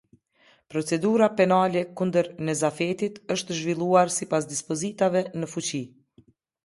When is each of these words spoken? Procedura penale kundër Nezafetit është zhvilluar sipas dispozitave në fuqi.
Procedura 0.75 1.27
penale 1.41 1.83
kundër 1.99 2.29
Nezafetit 2.47 3.19
është 3.37 3.59
zhvilluar 3.61 4.13
sipas 4.17 4.49
dispozitave 4.55 5.23
në 5.43 5.51
fuqi. 5.53 5.83